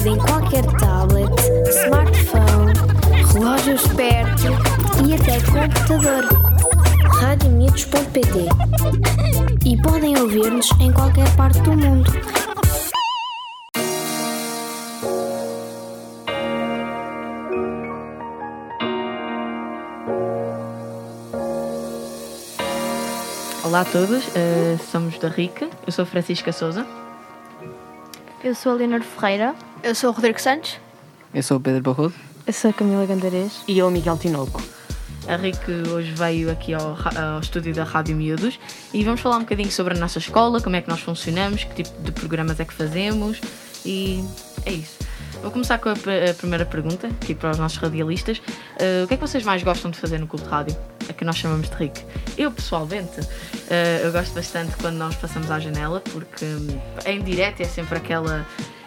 [0.00, 1.30] ouvido em qualquer tablet,
[1.68, 2.72] smartphone,
[3.32, 4.46] relógio esperto
[5.06, 6.24] e até computador.
[7.20, 8.48] Radiomiúdos.pt
[9.66, 12.10] E podem ouvir-nos em qualquer parte do mundo.
[23.62, 26.86] Olá a todos, eh, somos da RIC, eu sou Francisca Souza.
[28.42, 29.54] Eu sou a Leonor Ferreira.
[29.82, 30.76] Eu sou o Rodrigo Santos.
[31.32, 32.14] Eu sou o Pedro Barroso.
[32.46, 33.60] Eu sou a Camila Gandarês.
[33.66, 34.62] E eu, Miguel Tinoco.
[35.28, 35.58] A RIC
[35.92, 36.96] hoje veio aqui ao,
[37.34, 38.58] ao estúdio da Rádio Miúdos
[38.92, 41.82] e vamos falar um bocadinho sobre a nossa escola, como é que nós funcionamos, que
[41.84, 43.40] tipo de programas é que fazemos
[43.84, 44.24] e
[44.66, 44.98] é isso.
[45.42, 48.42] Vou começar com a, pr- a primeira pergunta, aqui para os nossos radialistas.
[48.78, 50.76] Eh, o que é que vocês mais gostam de fazer no Clube de Rádio?
[51.08, 52.04] A que nós chamamos de RIC.
[52.36, 53.20] Eu, pessoalmente,
[53.70, 57.96] eh, eu gosto bastante quando nós passamos à janela, porque hum, em direto é sempre
[57.98, 58.44] aquela.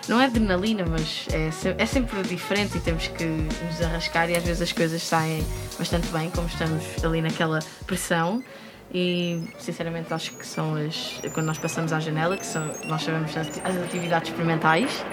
[0.08, 1.50] Não é adrenalina, mas é,
[1.82, 5.46] é sempre diferente e temos que nos arrascar e às vezes as coisas saem
[5.80, 8.44] bastante bem, como estamos ali naquela pressão.
[8.94, 11.20] E sinceramente acho que são as.
[11.34, 15.04] quando nós passamos à janela, que são, nós chamamos as atividades experimentais.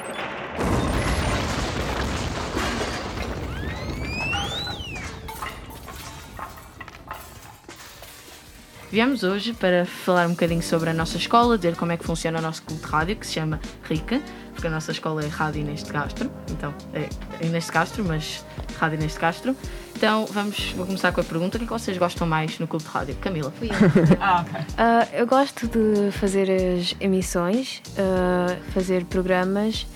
[8.90, 12.40] Viemos hoje para falar um bocadinho sobre a nossa escola, dizer como é que funciona
[12.40, 14.20] o nosso clube de rádio, que se chama RICA,
[14.60, 17.08] porque a nossa escola é Rádio Inês de Castro, então é
[17.42, 18.44] Inês de Castro, mas
[18.78, 19.56] Rádio Inês de Castro.
[19.96, 22.68] Então vamos, vou começar com a pergunta: o que é que vocês gostam mais no
[22.68, 23.14] clube de rádio?
[23.16, 23.50] Camila.
[24.20, 24.60] Ah, ok.
[24.76, 29.86] Ah, eu gosto de fazer as emissões, ah, fazer programas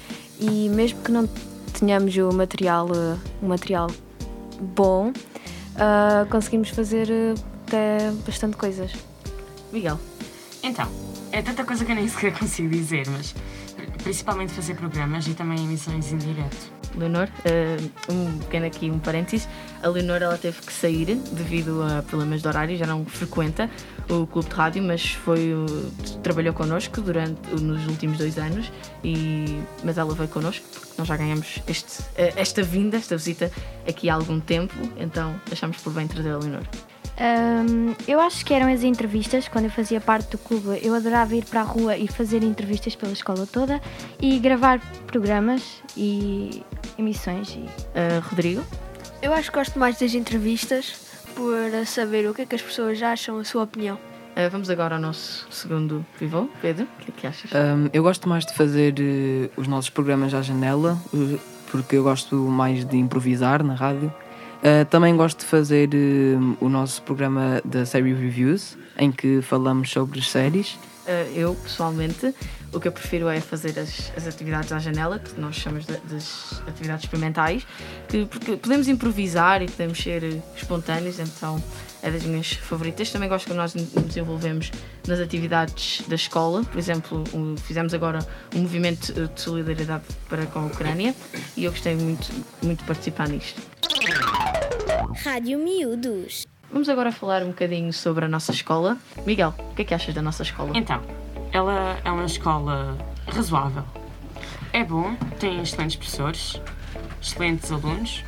[0.41, 1.29] e mesmo que não
[1.79, 2.89] tenhamos o material,
[3.43, 3.91] um material
[4.59, 5.13] bom,
[5.77, 7.09] ah, conseguimos fazer
[7.67, 8.93] até bastante coisas.
[9.71, 10.01] Miguel.
[10.63, 10.89] Então,
[11.31, 13.35] é tanta coisa que eu nem sequer consigo dizer, mas
[14.05, 16.73] principalmente fazer programas e também emissões em direto.
[16.95, 17.77] Leonor, eh,
[18.09, 19.49] um pequeno aqui um parênteses,
[19.83, 23.69] a Leonor ela teve que sair devido a problemas de horário, já não frequenta
[24.09, 25.55] o clube de rádio, mas foi
[26.23, 28.71] trabalhou connosco durante nos últimos dois anos
[29.03, 29.47] e
[29.83, 33.51] mas ela veio connosco porque nós já ganhamos este, eh, esta vinda, esta visita
[33.89, 36.63] aqui há algum tempo, então achamos por bem trazer a Leonor.
[37.19, 41.35] Ahm, eu acho que eram as entrevistas, quando eu fazia parte do clube, eu adorava
[41.35, 43.81] ir para a rua e fazer entrevistas pela escola toda
[44.21, 46.63] e gravar programas e
[46.99, 47.51] emissões.
[47.51, 47.65] E...
[47.95, 48.63] Eh, Rodrigo,
[49.23, 50.95] Eu acho que gosto mais das entrevistas
[51.35, 53.99] por saber o que é que as pessoas acham, a sua opinião.
[54.37, 57.51] eh, vamos agora ao nosso segundo pivô, Pedro, o que é que achas?
[57.53, 61.39] Hum, eu gosto mais de fazer eh, os nossos programas à janela, eh,
[61.71, 64.13] porque eu gosto mais de improvisar na rádio.
[64.67, 69.91] Eh, também gosto de fazer eh, o nosso programa da série Reviews, em que falamos
[69.91, 70.79] sobre séries.
[71.07, 72.35] Uh, eu, pessoalmente,
[72.73, 75.99] o que eu prefiro é fazer as, as atividades à janela, que nós chamamos de-
[76.11, 77.67] das atividades experimentais,
[78.09, 81.63] que, porque podemos improvisar e podemos ser espontâneos, então
[82.03, 83.11] é das minhas favoritas.
[83.11, 84.73] Também gosto que nós nos desenvolvemos
[85.07, 88.27] nas atividades da escola, por exemplo, um- fizemos agora
[88.57, 91.15] um movimento de solidariedade para com a Ucrânia
[91.55, 92.33] e eu gostei muito,
[92.63, 93.61] muito de participar nisto.
[95.23, 96.47] Rádio Miúdos.
[96.71, 98.97] Vamos agora falar um bocadinho sobre a nossa escola.
[99.27, 100.71] Miguel, o que é que achas da nossa escola?
[100.75, 101.01] Então,
[101.53, 102.97] ela é uma escola
[103.27, 103.85] razoável.
[104.73, 106.61] É bom, tem excelentes professores,
[107.23, 108.25] excelentes alunos.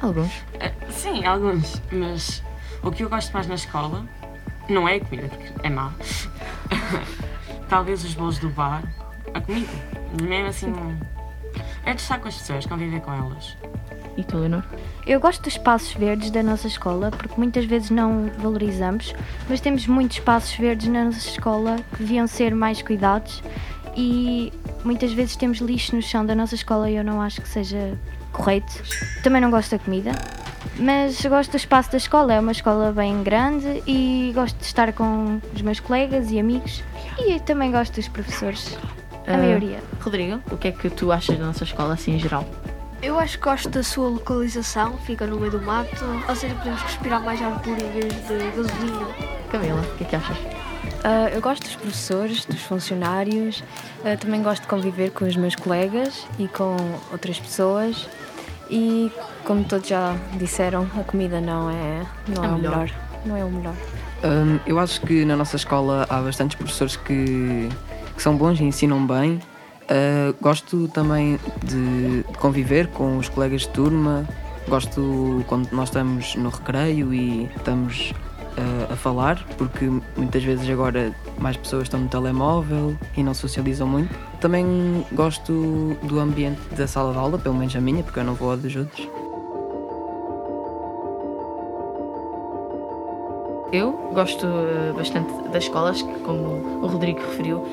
[0.00, 0.32] Alguns.
[0.60, 2.42] Ah, sim, alguns, mas
[2.82, 4.06] o que eu gosto mais na escola
[4.68, 5.92] não é a comida, porque é má.
[7.68, 8.82] Talvez os bolos do bar,
[9.34, 9.72] a comida.
[10.22, 10.98] Mesmo assim, não.
[11.84, 13.56] É de estar com as pessoas, conviver com elas.
[14.16, 14.64] E tu, Leonor?
[15.08, 19.14] Eu gosto dos espaços verdes da nossa escola porque muitas vezes não valorizamos,
[19.48, 23.42] mas temos muitos espaços verdes na nossa escola que deviam ser mais cuidados
[23.96, 24.52] e
[24.84, 27.98] muitas vezes temos lixo no chão da nossa escola e eu não acho que seja
[28.32, 28.82] correto.
[29.22, 30.12] Também não gosto da comida,
[30.78, 32.34] mas gosto do espaço da escola.
[32.34, 36.84] É uma escola bem grande e gosto de estar com os meus colegas e amigos
[37.18, 38.76] e também gosto dos professores,
[39.26, 39.78] a Ah, maioria.
[40.02, 42.46] Rodrigo, o que é que tu achas da nossa escola assim em geral?
[43.00, 46.82] Eu acho que gosto da sua localização, fica no meio do mato, ou seja, podemos
[46.82, 49.06] respirar mais ar puro em vez de gasolina.
[49.50, 50.36] Camila, o que é que achas?
[51.04, 53.62] Ah, eu gosto dos professores, dos funcionários,
[54.04, 56.76] ah, também gosto de conviver com os meus colegas e com
[57.12, 58.08] outras pessoas.
[58.68, 59.12] E
[59.44, 62.72] como todos já disseram, a comida não é, não É é, o melhor.
[62.72, 62.90] melhor.
[63.24, 63.74] Não é o melhor.
[64.24, 67.68] Hum, eu acho que na nossa escola há bastantes professores que,
[68.14, 69.40] que são bons e ensinam bem.
[69.88, 74.26] Uh, gosto também de, conviver com os colegas de turma.
[74.68, 78.12] Gosto quando nós estamos no recreio e estamos
[78.58, 83.86] a, a falar, porque muitas vezes agora mais pessoas estão no telemóvel e não socializam
[83.86, 84.14] muito.
[84.40, 88.34] Também gosto do ambiente da sala de aula, pelo menos a minha, porque eu não
[88.34, 89.08] vou a dos outros.
[93.70, 97.66] Eu gosto uh, bastante das escolas, como o Rodrigo referiu,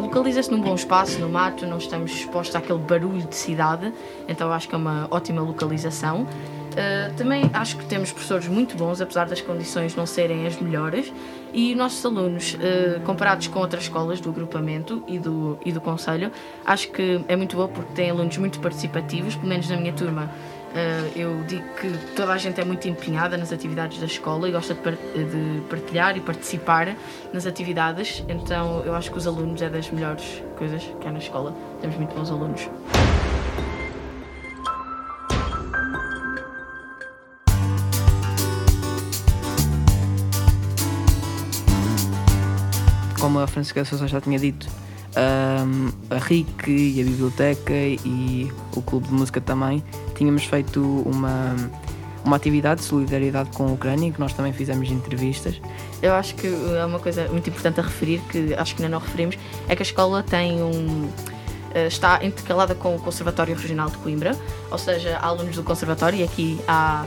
[0.00, 3.92] localiza-se num bom espaço, no mato, não estamos expostos àquele barulho de cidade,
[4.26, 6.22] então acho que é uma ótima localização.
[6.22, 11.12] Uh, também acho que temos professores muito bons, apesar das condições não serem as melhores,
[11.52, 16.32] e nossos alunos, uh, comparados com outras escolas do agrupamento e do, e do Conselho,
[16.64, 20.30] acho que é muito bom porque tem alunos muito participativos, pelo menos na minha turma.
[20.68, 24.52] Uh, eu digo que toda a gente é muito empenhada nas atividades da escola e
[24.52, 26.94] gosta de, par- de partilhar e participar
[27.32, 31.18] nas atividades, então eu acho que os alunos é das melhores coisas que há na
[31.18, 31.54] escola.
[31.80, 32.68] Temos muito bons alunos.
[43.20, 44.66] Como a Francisca Sousa já tinha dito,
[45.16, 49.82] ahm, a RIC e a biblioteca e o Clube de Música também,
[50.18, 51.56] tínhamos feito uma,
[52.24, 55.60] uma atividade de solidariedade com a Ucrânia, que nós também fizemos entrevistas.
[56.02, 59.02] Eu acho que é uma coisa muito importante a referir, que acho que ainda não
[59.02, 59.38] referimos,
[59.68, 61.08] é que a escola tem um.
[61.74, 64.36] eh, está intercalada com o Conservatório Regional de Coimbra,
[64.70, 67.06] ou seja, há alunos do Conservatório, e aqui há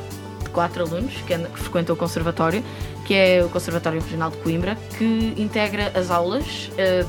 [0.54, 2.64] quatro alunos que, frequentam o Conservatório,
[3.06, 7.06] que é o Conservatório Regional de Coimbra, que integra as aulas eh,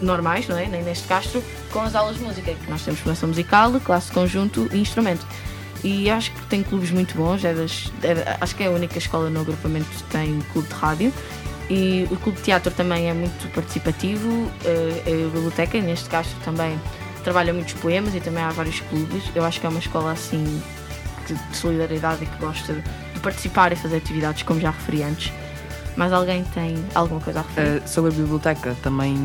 [0.00, 0.66] normais, não é?
[0.66, 4.68] Nem neste Castro, com as aulas de música, que nós temos formação musical, classe conjunto
[4.72, 5.26] e instrumento.
[5.84, 8.98] E acho que tem clubes muito bons, é das- é- acho que é a única
[8.98, 11.12] escola no agrupamento que tem clube de rádio.
[11.68, 16.80] E o clube de teatro também é muito participativo, eh, a biblioteca, neste caso também
[17.24, 19.24] trabalha muitos poemas e também há vários clubes.
[19.34, 20.62] Eu acho que é uma escola assim
[21.26, 25.32] de, de solidariedade e que gosta de participar e fazer atividades, como já referi antes.
[25.96, 27.82] Mas alguém tem alguma coisa a referir?
[27.82, 29.16] Ah, sobre a biblioteca, também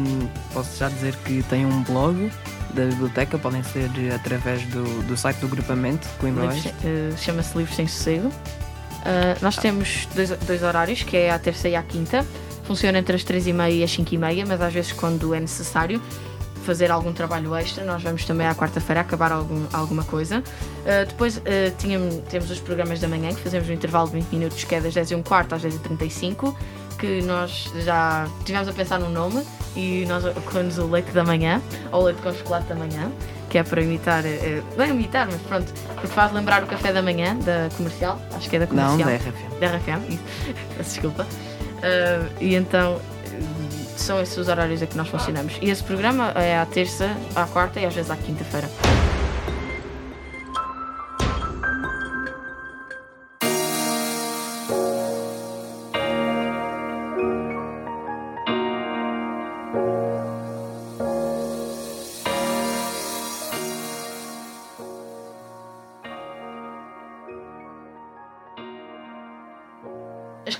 [0.53, 2.31] posso já dizer que tem um blog
[2.73, 7.75] da biblioteca, podem ser através do, do site do agrupamento Coimbra Livros eh, Chama-se Livros
[7.75, 8.27] Sem Sossego.
[8.27, 12.25] Uh, nós temos dois, dois horários, que é à terça e à quinta.
[12.63, 15.33] Funciona entre as três e meia e as cinco e meia, mas às vezes quando
[15.33, 16.01] é necessário
[16.61, 20.39] fazer algum trabalho extra, nós vamos também à quarta-feira acabar algum, alguma coisa.
[20.39, 21.41] Uh, depois uh,
[21.77, 24.81] tínhamos, temos os programas da manhã, que fazemos um intervalo de 20 minutos, que é
[24.81, 26.55] das 10 e um quarto às 10 e 35
[27.01, 29.43] que nós já tivemos a pensar num nome
[29.75, 31.59] e nós ocorremos o leite da manhã,
[31.91, 33.11] ou o leite com chocolate da manhã,
[33.49, 36.93] que é para imitar, eh, não é imitar, mas pronto, porque faz lembrar o café
[36.93, 39.09] da manhã da comercial, acho que é da Não, comercial.
[39.09, 39.59] da RFM.
[39.59, 40.23] Da RFM, isso.
[40.77, 41.25] Desculpa.
[41.81, 43.10] Ah, e então eh,
[44.01, 45.57] são esses os horários a que nós funcionamos.
[45.61, 48.69] E esse programa é à terça, à quarta e às vezes à quinta-feira.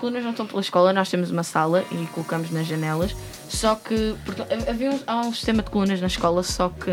[0.01, 3.15] Colunas não estão pela escola, nós temos uma sala e colocamos nas janelas.
[3.47, 6.91] Só que porque havia um, há um sistema de colunas na escola, só que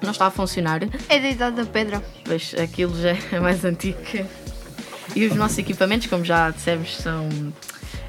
[0.00, 0.82] não está a funcionar.
[1.08, 2.02] É da idade da pedra.
[2.24, 3.98] Pois aquilo já é mais antigo.
[5.14, 7.28] E os nossos equipamentos, como já dissemos, são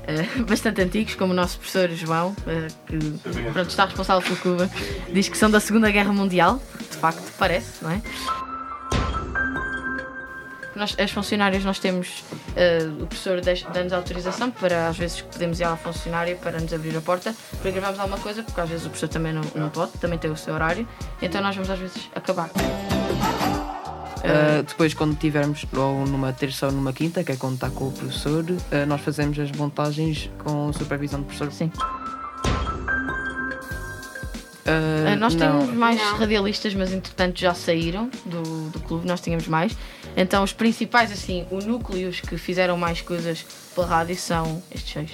[0.06, 2.98] eh, bastante antigos, como o nosso professor João, eh, que
[3.51, 4.69] pronto, está responsável pelo Cuba,
[5.12, 6.62] diz que são da Segunda Guerra Mundial.
[6.79, 8.01] De facto, parece, não é?
[10.81, 12.23] Nós, as funcionárias, nós temos
[12.55, 16.73] eh, o professor dá- dá-nos autorização para às vezes podemos ir à funcionária para nos
[16.73, 19.69] abrir a porta para gravarmos alguma coisa, porque às vezes o professor também não, não
[19.69, 20.88] pode, também tem o seu horário,
[21.21, 22.50] então nós vamos às vezes acabar.
[24.23, 27.89] Uh, depois, quando tivermos ou numa terça ou numa quinta, que é quando está com
[27.89, 31.51] o professor, uh, nós fazemos as montagens com supervisão do professor.
[31.51, 31.71] Sim.
[31.75, 32.11] Uh,
[34.63, 35.59] Uh, nós não.
[35.59, 36.17] tínhamos mais Não.
[36.17, 39.75] radialistas, mas entretanto já saíram do, do clube, nós tínhamos mais.
[40.15, 44.91] Então os principais, assim, o núcleo, os que fizeram mais coisas pela rádio são estes
[44.91, 45.12] seis.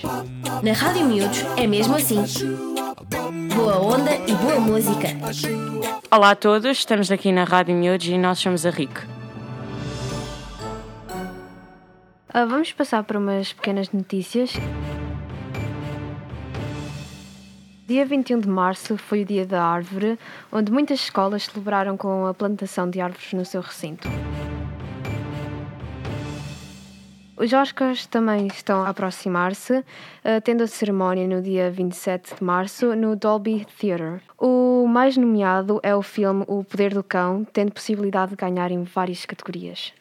[0.63, 2.23] Na Rádio Miúdos é mesmo assim.
[3.55, 5.07] Boa onda e boa música.
[6.11, 8.91] Olá a todos, estamos aqui na Rádio Miúdos e nós somos a RIC.
[12.33, 14.53] Ah, vamos passar para umas pequenas notícias.
[17.87, 20.19] Dia 21 de março foi o Dia da Árvore,
[20.51, 24.07] onde muitas escolas celebraram com a plantação de árvores no seu recinto.
[27.37, 29.85] Os Oscars também estão a aproximar-se,
[30.25, 34.21] ah, tendo a cerimónia no dia 27 de março no Dolby Theatre.
[34.39, 38.81] O mais nomeado é o filme O Poder do Cão, tendo possibilidade de ganhar em
[38.81, 39.93] várias categorias.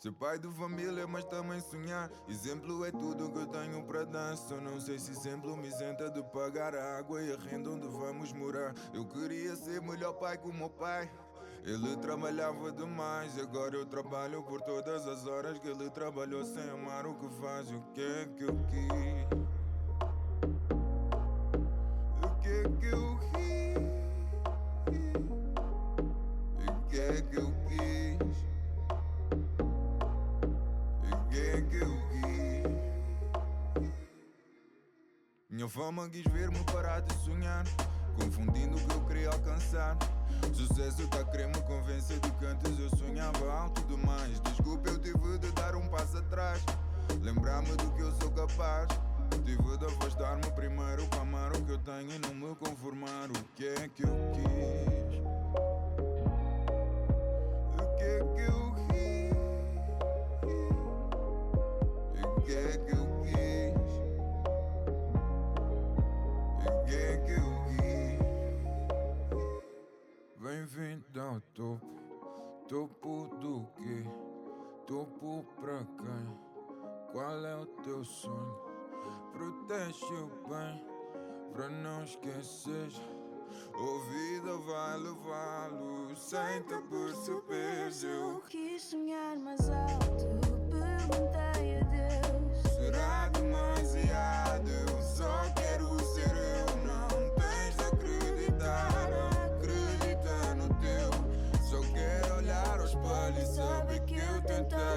[0.00, 2.10] Ser pai de família, mas também sonhar.
[2.26, 4.34] Exemplo é tudo que eu tenho para dar.
[4.34, 7.86] Só não sei se exemplo me isenta de pagar a água e a renda onde
[7.86, 8.74] vamos morar.
[8.94, 11.10] Eu queria ser melhor pai que o meu pai.
[11.64, 17.06] Ele trabalhava demais, agora eu trabalho por todas as horas que ele trabalhou sem amar
[17.06, 17.70] o que faz.
[17.70, 19.59] O que é que eu quis?
[35.80, 37.64] Fama quis ver-me parar de sonhar,
[38.14, 39.96] confundindo o que eu queria alcançar.
[40.52, 44.38] Sucesso tá querer me convencer de que antes eu sonhava alto demais.
[44.40, 46.62] Desculpa, eu tive de dar um passo atrás.
[47.22, 48.88] Lembrar-me do que eu sou capaz.
[49.46, 53.30] Tive de afastar-me primeiro para amar o que eu tenho e não me conformar.
[53.30, 55.18] O que é que eu quis?
[57.72, 58.59] O que é que eu
[71.10, 71.86] Bem-vindo ao topo.
[72.68, 74.04] Topo do quê?
[74.86, 76.38] Topo pra quem?
[77.12, 78.58] Qual é o teu sonho?
[79.32, 80.84] Protege o bem,
[81.52, 82.90] pra não esquecer.
[83.74, 87.90] A vida vai levá-lo sem te perceber.
[88.04, 90.26] Eu Quis sonhar mais alto,
[90.70, 92.72] perguntei a Deus.
[92.74, 94.49] Será demasiado?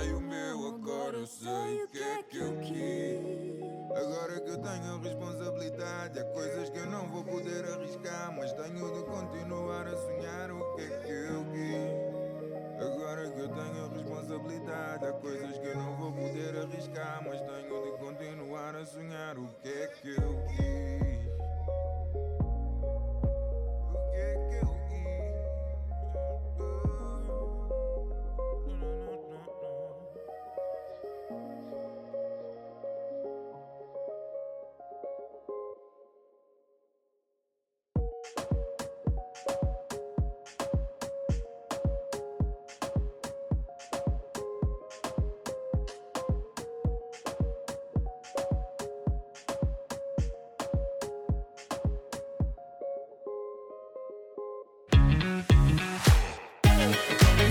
[0.03, 0.67] Tentei o meu.
[0.67, 3.63] Agora eu sei o que é que eu quis.
[3.95, 8.36] Agora que eu tenho responsabilidade, há coisas que eu não vou poder arriscar.
[8.36, 12.83] Mas tenho de continuar a sonhar o que é que eu quis.
[12.83, 17.24] Agora que eu tenho responsabilidade, há coisas que eu não vou poder arriscar.
[17.25, 21.02] Mas tenho de continuar a sonhar o que é que eu quis.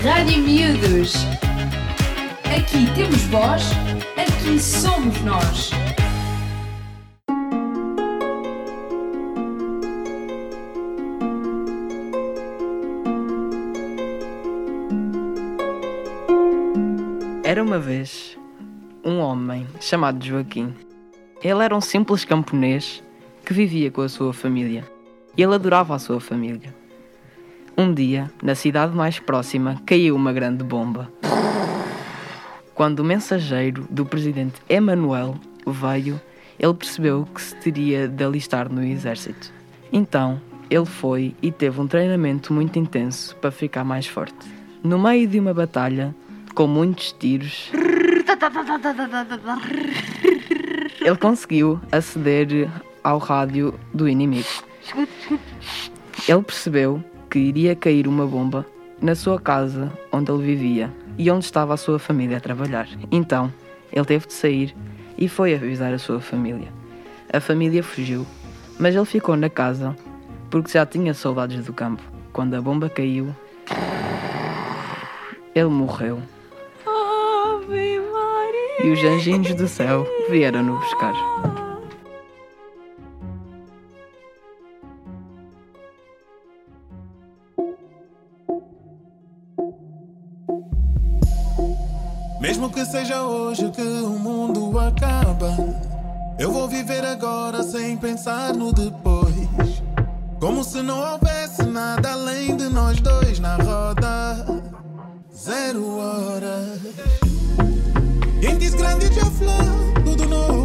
[0.03, 1.13] Rádio Miúdos.
[2.43, 3.71] Aqui temos voz,
[4.17, 5.71] aqui somos nós.
[17.45, 18.37] Era uma vez
[19.05, 20.73] um homem chamado Joaquim.
[21.41, 23.01] Ele era um simples camponês
[23.45, 24.83] que vivia com a sua família.
[25.37, 26.82] Ele adorava a sua família.
[27.75, 31.11] Um dia, na cidade mais próxima, caiu uma grande bomba.
[32.75, 36.21] Quando o mensageiro do presidente Emanuel veio,
[36.59, 39.51] ele percebeu que se teria de alistar no exército.
[39.91, 40.39] Então,
[40.69, 44.47] ele foi e teve um treinamento muito intenso para ficar mais forte.
[44.83, 46.13] No meio de uma batalha,
[46.53, 47.71] com muitos tiros,
[51.01, 52.69] ele conseguiu aceder
[53.03, 54.47] ao rádio do inimigo.
[56.27, 58.63] Ele percebeu que iria cair uma bomba
[59.01, 62.87] na sua casa onde ele vivia e onde estava a sua família a trabalhar.
[63.11, 63.51] Então,
[63.91, 64.75] ele teve de sair
[65.17, 66.67] e foi avisar a sua família.
[67.33, 68.23] A família fugiu,
[68.77, 69.95] mas ele ficou na casa
[70.51, 72.03] porque já tinha saudades do campo.
[72.31, 73.35] Quando a bomba caiu,
[75.55, 76.21] ele morreu.
[78.83, 81.62] E os anjinhos do céu vieram-no buscar.
[93.03, 95.53] Seja hoje que o mundo acaba,
[96.39, 99.83] Eu vou viver agora sem pensar no depois.
[100.39, 104.45] Como se não houvesse nada além de nós dois na roda.
[105.35, 106.79] Zero horas.
[108.39, 110.62] Quem diz grande já flor, tudo novo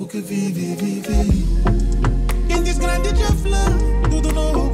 [0.00, 1.44] O que vivi, vivi.
[2.48, 3.66] Quem diz grande já flá.
[4.08, 4.69] Tudo novo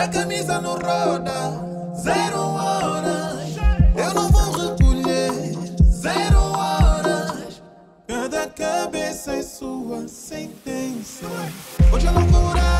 [0.00, 3.54] Pra camisa não roda, zero horas.
[3.94, 5.52] Eu não vou recolher,
[5.84, 7.62] zero horas.
[8.08, 11.26] Cada cabeça é sua sentença.
[11.92, 12.60] Hoje é loucura.
[12.62, 12.79] ei.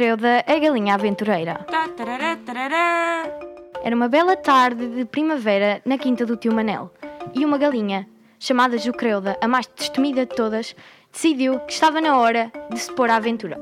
[0.00, 1.66] Jucreuda, a galinha aventureira.
[3.84, 6.90] Era uma bela tarde de primavera na quinta do tio Manel.
[7.34, 8.08] E uma galinha,
[8.38, 10.74] chamada Jucreuda, a mais destemida de todas,
[11.12, 13.60] decidiu que estava na hora de se pôr à aventura.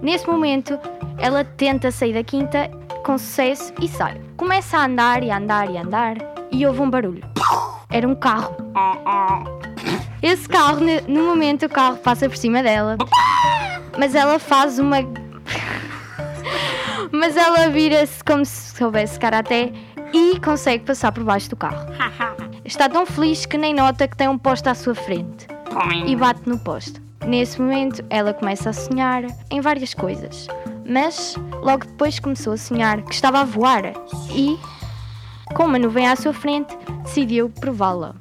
[0.00, 0.80] Nesse momento,
[1.18, 2.70] ela tenta sair da quinta
[3.04, 4.18] com sucesso e sai.
[4.38, 6.16] Começa a andar e a andar e a andar
[6.50, 7.22] e ouve um barulho.
[7.90, 8.56] Era um carro.
[10.22, 12.96] Esse carro, no momento, o carro passa por cima dela.
[13.98, 15.25] Mas ela faz uma.
[17.12, 19.72] Mas ela vira-se como se soubesse karaté
[20.12, 21.86] e consegue passar por baixo do carro.
[22.64, 25.46] Está tão feliz que nem nota que tem um poste à sua frente
[26.06, 27.00] e bate no poste.
[27.24, 30.46] Nesse momento, ela começa a sonhar em várias coisas,
[30.88, 33.92] mas logo depois começou a sonhar que estava a voar
[34.30, 34.58] e,
[35.54, 38.14] com uma nuvem à sua frente, decidiu prová-la.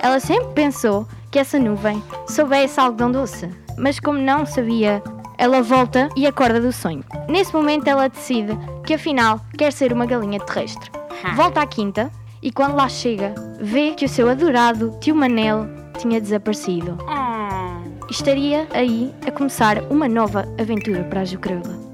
[0.00, 5.02] Ela sempre pensou que essa nuvem soubesse algodão doce, mas como não sabia,
[5.38, 7.04] ela volta e acorda do sonho.
[7.28, 10.90] Nesse momento, ela decide que afinal quer ser uma galinha terrestre.
[11.34, 12.10] Volta à quinta
[12.42, 15.66] e, quando lá chega, vê que o seu adorado tio Manel
[15.98, 16.98] tinha desaparecido.
[18.10, 21.85] Estaria aí a começar uma nova aventura para a Jucreuda.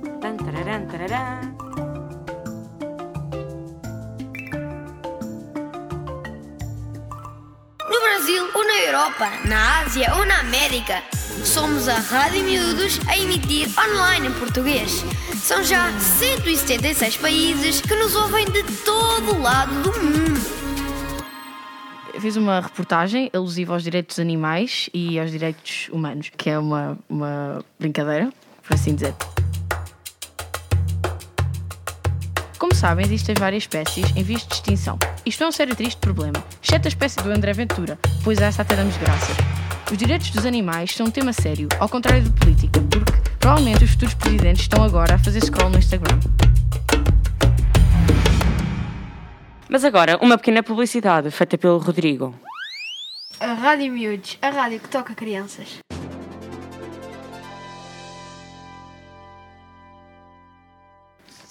[8.22, 11.02] Brasil ou na Europa, na Ásia ou na América,
[11.44, 15.04] somos a Rádio Miúdos a emitir online em português.
[15.34, 20.40] São já 176 países que nos ouvem de todo lado do mundo.
[22.14, 26.96] Eu fiz uma reportagem alusiva aos direitos animais e aos direitos humanos, que é uma,
[27.08, 28.32] uma brincadeira,
[28.62, 29.16] por assim dizer.
[32.82, 34.98] Sabem, existem várias espécies em vias de extinção.
[35.24, 38.46] Isto é um sério e triste problema, exceto a espécie do André Ventura, pois a
[38.46, 39.36] essa até damos graças.
[39.88, 43.90] Os direitos dos animais são um tema sério, ao contrário de política, porque provavelmente os
[43.92, 46.18] futuros presidentes estão agora a fazer scroll no Instagram.
[49.68, 52.34] Mas agora, uma pequena publicidade feita pelo Rodrigo.
[53.38, 55.78] A Rádio Miúdos, a rádio que toca crianças.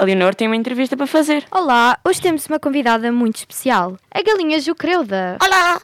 [0.01, 1.45] A Leonor tem uma entrevista para fazer.
[1.51, 5.37] Olá, hoje temos uma convidada muito especial, a galinha Jucreuda.
[5.39, 5.79] Olá!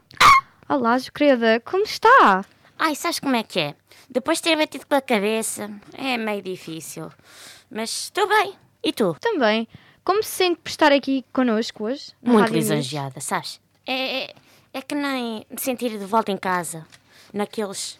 [0.68, 2.44] Olá, Jucreuda, como está?
[2.80, 3.76] Ai, sabes como é que é?
[4.10, 7.12] Depois de ter batido com a cabeça, é meio difícil.
[7.70, 8.56] Mas estou bem.
[8.84, 9.16] E tu?
[9.22, 9.68] Também.
[10.04, 12.12] Como se sente por estar aqui connosco hoje?
[12.20, 13.62] Muito lisonjeada, sabes?
[13.86, 14.36] É, é,
[14.74, 16.88] é que nem me sentir de volta em casa.
[17.32, 18.00] Naqueles.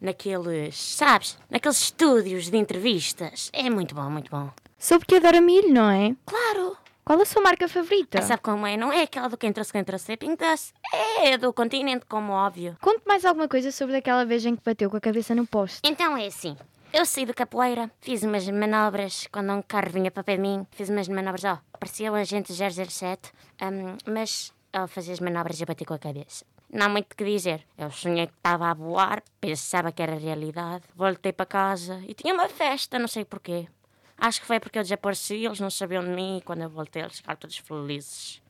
[0.00, 0.76] Naqueles.
[0.76, 1.36] Sabes?
[1.50, 3.50] Naqueles estúdios de entrevistas.
[3.52, 4.52] É muito bom, muito bom.
[4.78, 6.14] Soube que adora milho, não é?
[6.26, 6.76] Claro!
[7.04, 8.18] Qual a sua marca favorita?
[8.18, 8.76] Ah, sabe como é?
[8.76, 10.74] Não é aquela do quem trouxe quem trouxe Pink Dust.
[11.22, 12.76] É do continente, como óbvio.
[12.80, 15.80] Conte mais alguma coisa sobre aquela vez em que bateu com a cabeça no poste.
[15.84, 16.56] Então é assim.
[16.92, 20.66] Eu saí de capoeira, fiz umas manobras quando um carro vinha para pé de mim.
[20.72, 25.66] Fiz umas manobras, ó, parecia o agente 007, hum, mas ao fazer as manobras eu
[25.66, 26.44] bati com a cabeça.
[26.70, 27.64] Não há muito o que dizer.
[27.78, 30.84] Eu sonhei que estava a voar, pensava que era realidade.
[30.94, 33.68] Voltei para casa e tinha uma festa, não sei porquê.
[34.18, 37.02] Acho que foi porque eu desapareci, eles não sabiam de mim e quando eu voltei
[37.02, 38.40] eles ficaram todos felizes.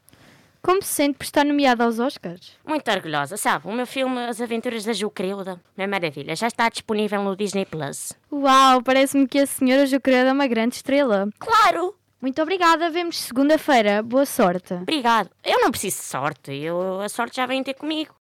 [0.63, 2.55] Como se sente por estar nomeada aos Oscars?
[2.67, 3.69] Muito orgulhosa, sabe?
[3.69, 8.13] O meu filme As Aventuras da Jucreuda, uma maravilha, já está disponível no Disney Plus.
[8.33, 11.29] Uau, parece-me que a senhora Jucreuda é uma grande estrela.
[11.39, 11.95] Claro!
[12.21, 14.03] Muito obrigada, vemos segunda-feira.
[14.03, 14.75] Boa sorte.
[14.75, 15.31] Obrigado.
[15.45, 18.16] Eu não preciso de sorte, eu, a sorte já vem ter comigo.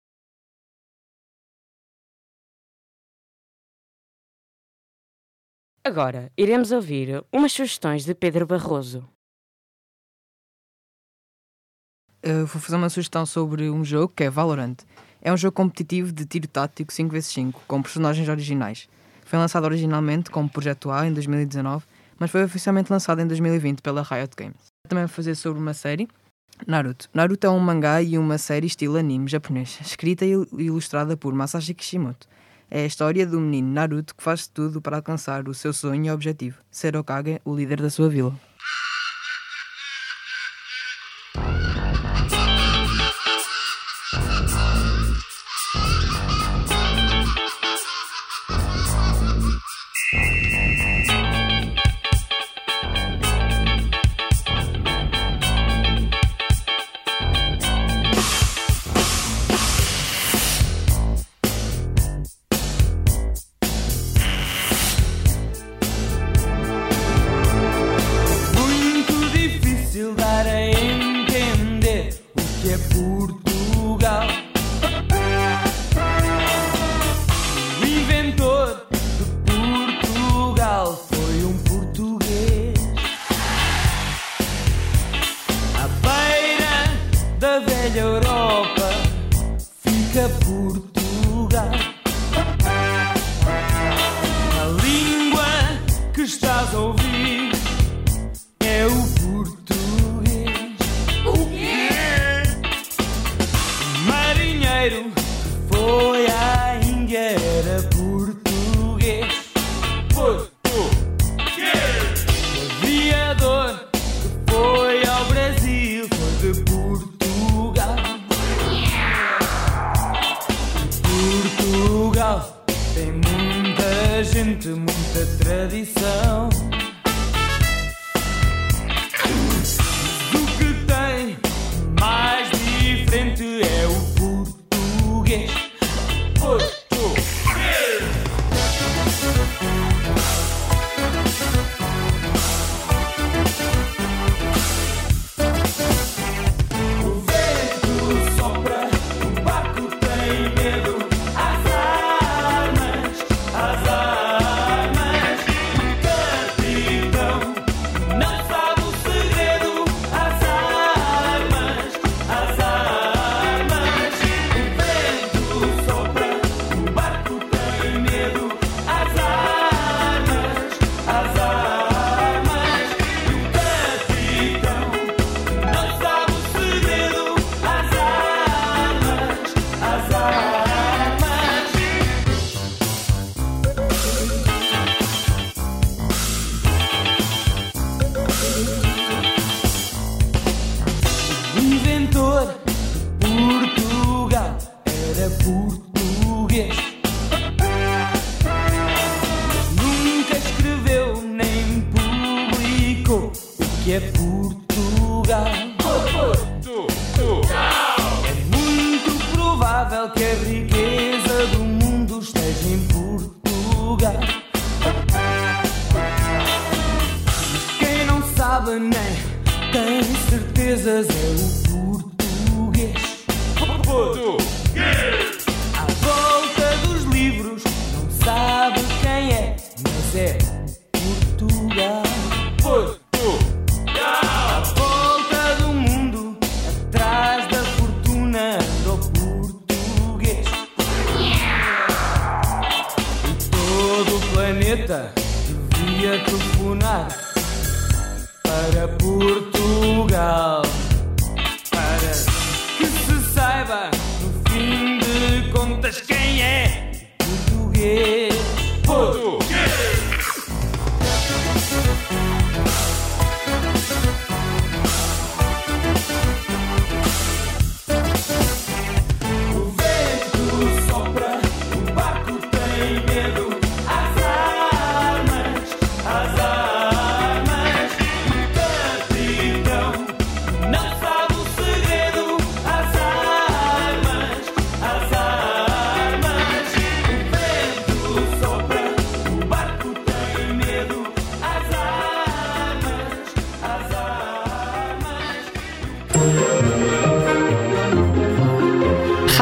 [5.88, 9.08] Agora, iremos ouvir umas sugestões de Pedro Barroso.
[12.24, 14.78] Eu vou fazer uma sugestão sobre um jogo que é Valorant.
[15.22, 18.90] É um jogo competitivo de tiro tático 5x5, com personagens originais.
[19.26, 21.86] Foi lançado originalmente como Projeto A em 2019,
[22.18, 24.58] mas foi oficialmente lançado em 2020 pela Riot Games.
[24.90, 26.08] Também vou fazer sobre uma série,
[26.66, 27.08] Naruto.
[27.14, 31.76] Naruto é um mangá e uma série estilo anime japonês, escrita e ilustrada por Masashi
[31.76, 32.28] Kishimoto.
[32.70, 36.12] É a história do menino Naruto que faz tudo para alcançar o seu sonho e
[36.12, 38.34] objetivo, ser Hokage, o líder da sua vila.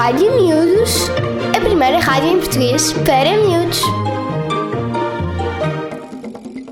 [0.03, 1.09] Rádio Miúdos,
[1.55, 3.81] a primeira rádio em português para miúdos.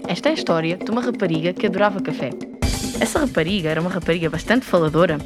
[0.06, 2.32] Esta é a história de uma rapariga que adorava café.
[3.00, 5.18] Essa rapariga era uma rapariga bastante faladora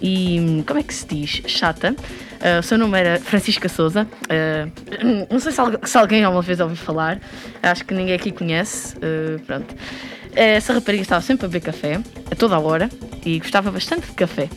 [0.00, 1.42] e, hum, como é que se diz?
[1.46, 1.94] Chata.
[2.40, 4.08] Ah, o seu nome era Francisca Souza.
[4.30, 4.66] Ah,
[5.30, 7.20] não sei se, se alguém alguma vez ouviu falar.
[7.62, 8.96] Acho que ninguém aqui conhece.
[8.96, 9.74] Ah, pronto.
[10.34, 12.88] Essa rapariga estava sempre a beber café, a toda a hora,
[13.24, 14.48] e gostava bastante de café.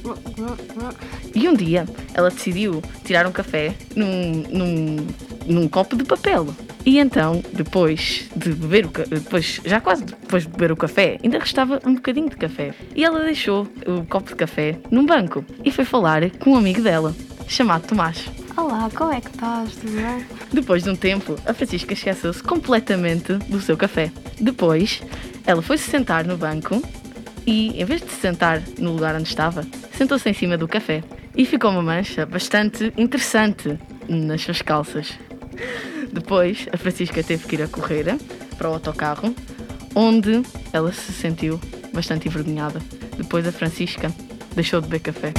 [1.33, 5.07] E um dia ela decidiu tirar um café num, num,
[5.45, 6.47] num copo de papel.
[6.85, 11.39] E então, depois de beber o depois, já quase depois de beber o café, ainda
[11.39, 12.73] restava um bocadinho de café.
[12.95, 16.81] E ela deixou o copo de café num banco e foi falar com um amigo
[16.81, 17.15] dela,
[17.47, 18.29] chamado Tomás.
[18.55, 19.75] Olá, como é que estás?
[19.75, 20.25] Tudo bem?
[20.53, 24.11] Depois de um tempo, a Francisca esqueceu-se completamente do seu café.
[24.39, 25.01] Depois,
[25.45, 26.81] ela foi se sentar no banco
[27.45, 31.03] e, em vez de se sentar no lugar onde estava, sentou-se em cima do café.
[31.35, 33.77] E ficou uma mancha bastante interessante
[34.07, 35.13] nas suas calças.
[36.11, 38.17] Depois, a Francisca teve que ir a correr
[38.57, 39.35] para o autocarro,
[39.93, 41.59] onde ela se sentiu
[41.93, 42.79] bastante envergonhada.
[43.17, 44.11] Depois, a Francisca
[44.55, 45.33] deixou de beber café.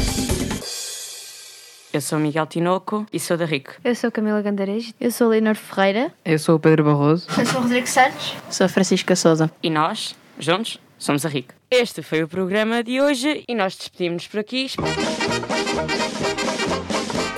[1.92, 3.70] Eu sou Miguel Tinoco e sou da RIC.
[3.82, 4.92] Eu sou Camila Gandarejo.
[5.00, 6.12] Eu sou Leonor Ferreira.
[6.26, 7.26] Eu sou o Pedro Barroso.
[7.38, 8.34] Eu sou o Rodrigo Santos.
[8.50, 9.50] Sou a Francisca Souza.
[9.62, 11.55] E nós, juntos, somos a RIC.
[11.70, 14.70] Este foi o programa de hoje e nós despedimos-nos por aqui.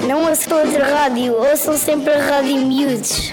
[0.07, 3.33] Não ouçam outra rádio, ouçam sempre a Rádio Miúdos.